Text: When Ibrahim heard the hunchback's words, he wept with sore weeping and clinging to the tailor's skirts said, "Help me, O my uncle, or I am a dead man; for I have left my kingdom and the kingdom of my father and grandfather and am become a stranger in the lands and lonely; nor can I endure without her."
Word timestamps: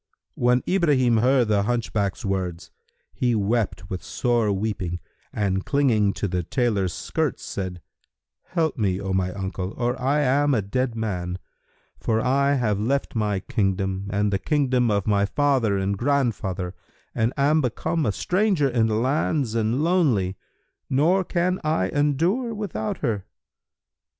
When 0.33 0.63
Ibrahim 0.67 1.17
heard 1.17 1.49
the 1.49 1.61
hunchback's 1.61 2.25
words, 2.25 2.71
he 3.13 3.35
wept 3.35 3.87
with 3.87 4.01
sore 4.01 4.51
weeping 4.51 4.99
and 5.31 5.63
clinging 5.63 6.13
to 6.13 6.27
the 6.27 6.41
tailor's 6.41 6.91
skirts 6.91 7.43
said, 7.45 7.83
"Help 8.45 8.79
me, 8.79 8.99
O 8.99 9.13
my 9.13 9.31
uncle, 9.31 9.75
or 9.77 10.01
I 10.01 10.21
am 10.21 10.55
a 10.55 10.63
dead 10.63 10.95
man; 10.95 11.37
for 11.99 12.19
I 12.19 12.53
have 12.55 12.79
left 12.79 13.13
my 13.13 13.41
kingdom 13.41 14.07
and 14.11 14.33
the 14.33 14.39
kingdom 14.39 14.89
of 14.89 15.05
my 15.05 15.27
father 15.27 15.77
and 15.77 15.95
grandfather 15.95 16.73
and 17.13 17.31
am 17.37 17.61
become 17.61 18.03
a 18.07 18.11
stranger 18.11 18.67
in 18.67 18.87
the 18.87 18.95
lands 18.95 19.53
and 19.53 19.83
lonely; 19.83 20.35
nor 20.89 21.23
can 21.23 21.59
I 21.63 21.89
endure 21.89 22.55
without 22.55 22.97
her." 23.05 23.25